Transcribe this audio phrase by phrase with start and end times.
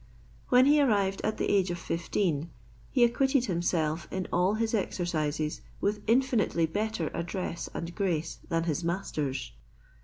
[0.49, 2.49] When he arrived at the age of fifteen,
[2.89, 8.83] he acquitted himself in all his exercises with infinitely better address and grace than his
[8.83, 9.51] masters.